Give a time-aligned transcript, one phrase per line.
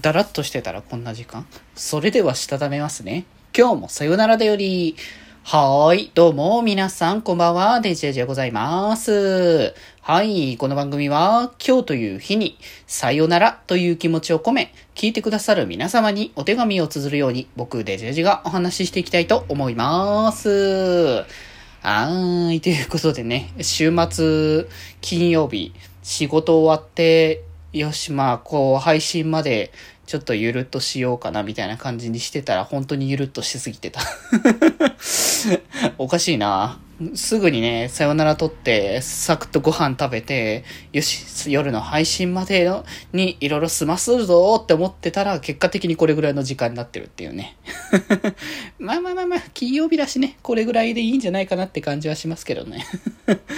[0.00, 3.24] だらっとしてたらこんな時間それではしたためますね。
[3.56, 4.94] 今日もさよならだより。
[5.42, 6.10] はーい。
[6.12, 7.80] どうも、皆さん、こんばんは。
[7.80, 9.74] デジェジでございます。
[10.02, 10.56] はい。
[10.58, 20.48] この番組は、今日という日に、さよならという気持ちを込め、聞いてくださる皆様にお手紙を綴るように、僕、デジェジがお話ししていきたいと思います。
[20.48, 22.60] はーい。
[22.60, 24.66] ということでね、週末、
[25.00, 25.72] 金曜日、
[26.02, 29.72] 仕事終わって、よし、まあ、こう、配信まで、
[30.06, 34.00] ちょっとゆるっとしようかな、みたいな感じにしてたら、本当にゆるっとしすぎてた。
[35.98, 36.78] おかしいな。
[37.14, 47.56] すぐにね、さよなら撮って、サクッとご飯食べて、よし、夜の配信までのにいろいろ済ますぞって思ってたら、結果的にこれぐらいの時間になってるっていうね。
[48.78, 52.86] まあまあまあまあ、金曜日だしね、これぐらいでいいんじゃないかなって感じはしますけどね。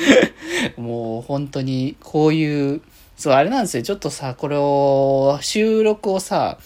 [0.77, 2.81] もう本当に、こういう、
[3.19, 3.83] そう、あれなんですよ。
[3.83, 6.57] ちょっとさ、これを、収録をさ、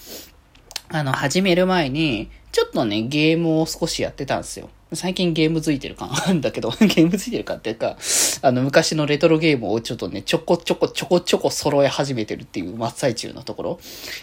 [0.89, 4.69] あの、始める前に、ちょっとね、ゲームを少しやってたんですよ。
[4.93, 7.97] 最近ゲーム付いてる感あるんだけど、 ゲーム付いてるかっていうか、
[8.43, 13.79] あの、昔のレトロゲームをちょっとね、ちょこちょこちょこちょこ揃え始めてるっていう真っ最中のところ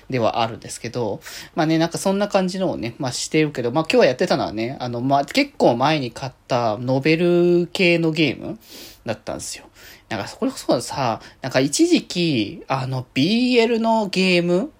[0.08, 1.20] ではあるんですけど、
[1.56, 8.61] まあね、なんかそんな感じのをね、まあしてるけど、まあ今日はやってたのはね、あの、まあ結構前に買ったノベル系のゲーム
[9.05, 9.64] だったんですよ。
[10.08, 14.70] なんかそれこそさ、なんか一時期、あの BL のゲーム、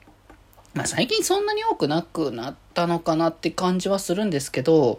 [0.75, 4.99] まあ最近そんなに多くなくなったのかなって感じはするんですけど、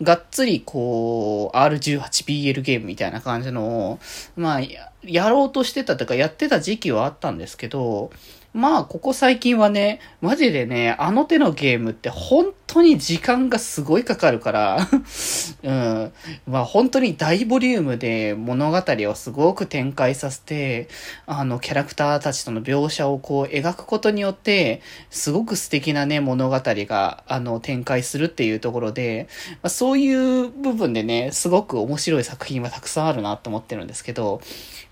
[0.00, 3.98] がっつりこう、R18BL ゲームみたいな感じの、
[4.36, 4.60] まあ、
[5.02, 8.10] やろうとしてたというか、やってた時期はあったんですけど、
[8.54, 14.76] まあ、ここ最近はね、マジでね、あの手のゲームって本当に時間がすごいかかるから
[15.64, 16.12] うん。
[16.46, 20.88] まあ、本当に大ボリュームで物語をすごく展開させて、
[21.26, 29.28] あの、キャラクターたちとの描写をこう描くことによって、すごく素敵なね、物語が、あの、展開するっていうところで、
[29.62, 34.42] まあ、そういう部分でね、すごく面白い作品はたくさんあるなと思ってるんですけど、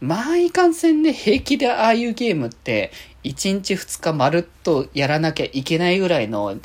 [0.01, 2.91] まあ、いかんせんね、平気でああいうゲームって、
[3.25, 6.57] 1日2日まるっとやらなきゃいけないぐらいの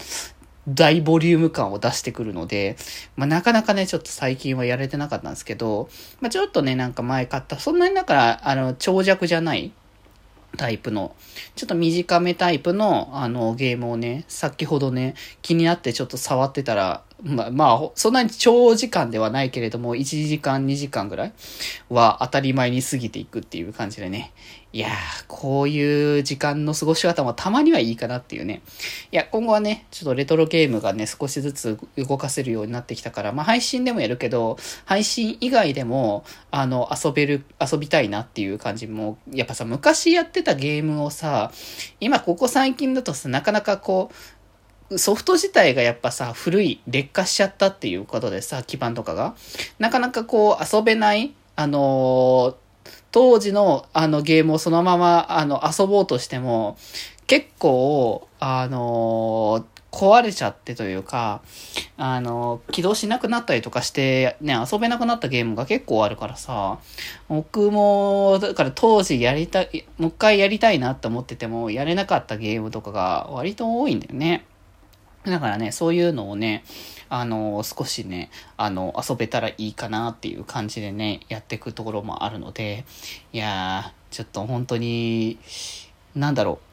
[0.67, 2.77] 大ボリューム感を出してくるので、
[3.15, 5.89] まあ、なかなかね、ちょっと最近はやれてなかったんですけど、
[6.19, 9.71] まあ、ちょっとね、なんか前買った、そんなにだから、あの、長尺じゃない
[10.57, 11.15] タイプの、
[11.55, 21.33] ちょっと短めタイプの、あの、ゲームをね、先ほどね、気になってちょっと触ってたら、まあ、まあ、そんなに長時間ではないけれども、1時間、2時間ぐらい
[21.89, 24.33] は当たり前に過ぎていくっていう感じでね。
[24.73, 28.61] いやー、こういう時間の過ごし方もたまにはいいかなっていうね。
[29.11, 41.51] いや、今後はね、ちょっとレトロゲームがね、少しずつ動かせるようになってきたから、まあ配信でもやるけど、配信以外でも、あの、遊べる、遊びたいなっていう感じも、やっぱさ、昔やってたゲームをさ、
[41.99, 44.40] 今ここ最近だとさ、なかなかこう、
[44.97, 49.35] ソフト自体がやっぱさ、古い、劣化しちゃったっていうことでさ、基盤とかが。
[49.79, 52.55] なかなかこう、遊べない、あのー
[53.11, 56.77] 当時のあのゲームをそのままあの遊ぼうとしても、
[57.27, 61.41] 結構、あの壊れちゃってというか、
[61.97, 66.79] あの、起動しなくなったりとかして、ね、遊べなくなったゲームが結構あるからさ、
[67.27, 74.45] 僕も、だから当時やりたい、もう一回やりたいなって思ってても、やれなかったゲームとかが割と多いんだよね。
[75.25, 76.63] だからね、そういうのをね、
[77.09, 82.85] あの、少しね、あの、遊べたらいいかなっていう感じでね、やっていくところもあるので、
[83.33, 85.37] いやー、ちょっと本当に、
[86.15, 86.71] なんだろう、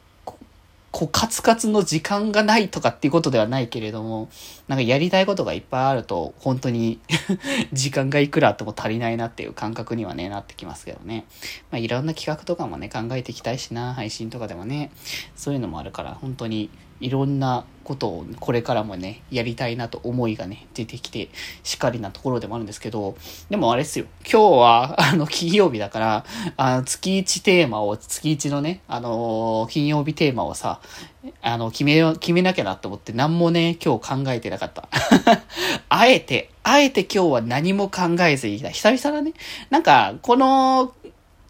[0.91, 4.31] こう、カツカツの時間がないとかっていうことではないけれども、
[4.69, 6.99] なんかやりたいことがいっぱいあると、本当に
[7.73, 11.27] 時間がいくらあっても足りないなっていう感覚にはね、なってきますけどね。
[11.71, 14.91] まあ、いろんな企画とかもね、考えていきたいしな、配信とかでもね、
[15.37, 16.71] そういうのもあるから、本当に
[17.01, 21.31] いろんなことをこれからもね、やりたいなと思いがね、出てきて、
[21.63, 23.17] しっかりなところでもあるんですけど、
[23.49, 24.05] でもあれですよ。
[24.31, 26.25] 今日は、 あの、金曜日だから、
[26.59, 30.81] あの、月1テーマを、月1のね、あの金曜日テーマをさ、
[31.41, 34.89] あの、決め、決めなきゃなと思って何もね、今日考えてなかった。
[35.89, 38.69] あえて、あえて今日は何も考えずにいた。
[38.69, 39.33] 久々だね。
[39.71, 40.93] なんか、この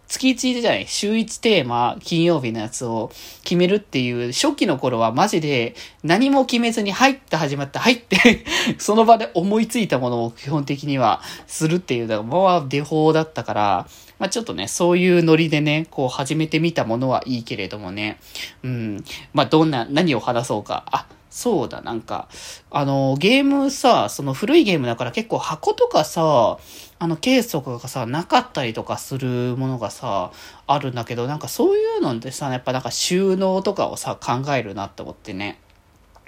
[0.09, 3.11] 月1じゃない、週1テーマ、金曜日のやつを
[3.45, 8.45] 決めるっていう初期の頃はマジで何も決めずに入って始まって入って
[8.79, 13.87] その場で思いついたものを基本的にはするっていうのが、まあ、デフォだったから、
[14.19, 18.19] まあちょっとね、そういうノリでね、こう始めてみたものはいいけれどもね、
[18.63, 20.85] うん、まあどんな、何を話そうか。
[20.91, 21.07] あ、
[21.39, 22.27] そうだ、なんか、
[22.69, 26.59] あの、ゲームさ、その古いゲームだから結構箱とかさ、
[26.99, 30.33] あの、ケースとかがさ、なかったりとかするものがさ、
[30.67, 35.61] あるんだけど、なんかそういうのってさ、やっぱなんか収納とかをさ、考えるなって思ってね。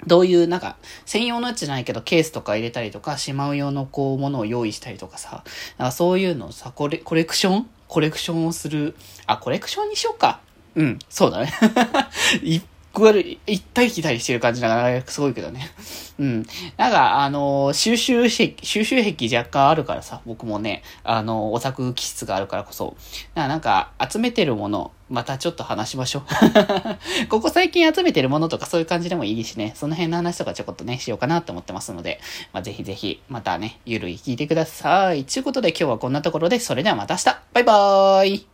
[0.07, 5.43] どういう、なんか、専用のやつじゃないけど、ケースとか入れたりとか、しまう用のこう、ものを用意したりとかさ、
[5.77, 7.69] なんかそういうのをさ、コレ、コレクション？
[7.89, 8.95] コレクションをする？
[9.27, 10.39] あ、コレクションにしようか。
[10.75, 11.51] うん、そうだね。
[12.41, 12.61] い
[12.93, 15.71] こう行ったり来たりしてる感じだからすごいけどね。
[16.19, 16.45] うん。
[16.75, 22.97] なんか、あの、収集癖、収集癖若干あるからさ、僕もね、あの、オタク気質があるからこそ。
[23.33, 26.23] なんか、集めてるもの、またちょっと話しましょう。
[27.27, 32.19] ここ最近集めてるものとかそういう感じでもいいしね、その辺の話とかちょこっとね、しようかなと思ってますので、
[32.51, 35.23] まあ、ぜひぜひ、またね、ゆるい聞いてください。
[35.23, 38.47] ということで今日はこんなところで、それではまた明日バイバーイ